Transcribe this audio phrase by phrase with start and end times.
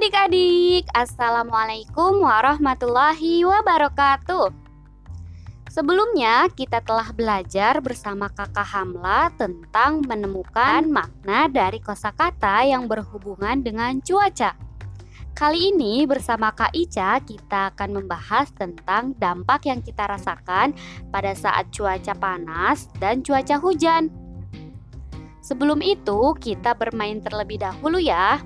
[0.00, 4.48] adik-adik, Assalamualaikum warahmatullahi wabarakatuh.
[5.68, 14.00] Sebelumnya, kita telah belajar bersama Kakak Hamla tentang menemukan makna dari kosakata yang berhubungan dengan
[14.00, 14.56] cuaca.
[15.36, 20.72] Kali ini bersama Kak Ica kita akan membahas tentang dampak yang kita rasakan
[21.12, 24.08] pada saat cuaca panas dan cuaca hujan.
[25.44, 28.40] Sebelum itu, kita bermain terlebih dahulu ya.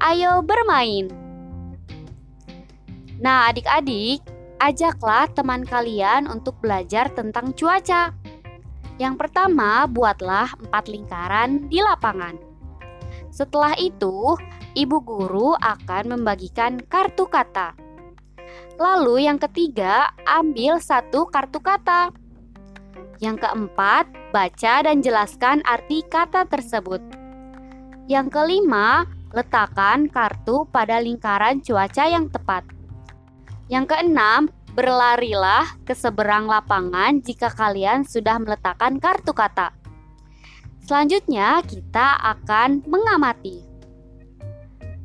[0.00, 1.12] Ayo bermain.
[3.20, 4.24] Nah, adik-adik,
[4.56, 8.16] ajaklah teman kalian untuk belajar tentang cuaca.
[8.96, 12.40] Yang pertama, buatlah empat lingkaran di lapangan.
[13.28, 14.40] Setelah itu,
[14.72, 17.76] ibu guru akan membagikan kartu kata.
[18.80, 22.08] Lalu yang ketiga, ambil satu kartu kata.
[23.20, 27.04] Yang keempat, baca dan jelaskan arti kata tersebut.
[28.08, 32.66] Yang kelima, letakkan kartu pada lingkaran cuaca yang tepat.
[33.70, 39.74] Yang keenam, berlarilah ke seberang lapangan jika kalian sudah meletakkan kartu kata.
[40.82, 43.62] Selanjutnya, kita akan mengamati.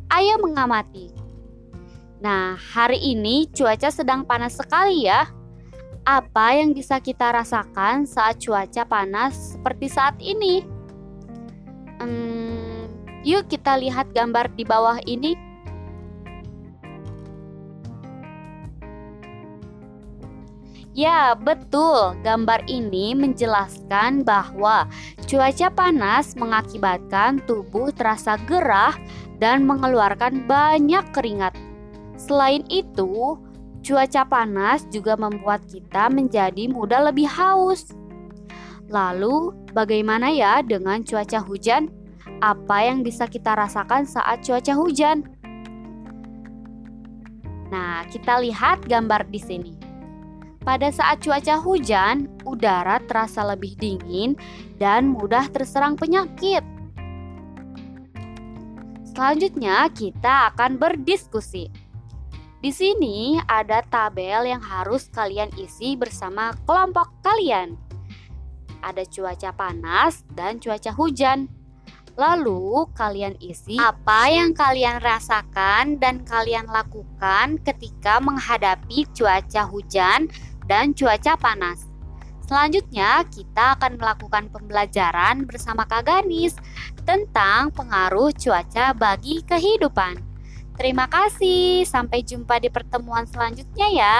[0.09, 1.13] Ayo mengamati.
[2.21, 5.29] Nah, hari ini cuaca sedang panas sekali ya.
[6.05, 10.65] Apa yang bisa kita rasakan saat cuaca panas seperti saat ini?
[12.01, 12.74] Hmm,
[13.25, 15.33] yuk kita lihat gambar di bawah ini.
[20.95, 22.15] Ya, betul.
[22.23, 24.87] Gambar ini menjelaskan bahwa
[25.27, 28.95] cuaca panas mengakibatkan tubuh terasa gerah
[29.43, 31.51] dan mengeluarkan banyak keringat.
[32.15, 33.35] Selain itu,
[33.83, 37.91] cuaca panas juga membuat kita menjadi mudah lebih haus.
[38.87, 41.91] Lalu, bagaimana ya dengan cuaca hujan?
[42.41, 45.25] Apa yang bisa kita rasakan saat cuaca hujan?
[47.69, 49.73] Nah, kita lihat gambar di sini.
[50.65, 54.33] Pada saat cuaca hujan, udara terasa lebih dingin
[54.81, 56.65] dan mudah terserang penyakit.
[59.15, 61.69] Selanjutnya, kita akan berdiskusi.
[62.65, 67.77] Di sini ada tabel yang harus kalian isi bersama kelompok kalian.
[68.81, 71.54] Ada cuaca panas dan cuaca hujan.
[72.15, 80.31] Lalu kalian isi apa yang kalian rasakan dan kalian lakukan ketika menghadapi cuaca hujan
[80.63, 81.91] dan cuaca panas.
[82.45, 86.53] Selanjutnya, kita akan melakukan pembelajaran bersama Kak Ganis
[87.03, 90.21] tentang pengaruh cuaca bagi kehidupan.
[90.77, 94.17] Terima kasih, sampai jumpa di pertemuan selanjutnya ya.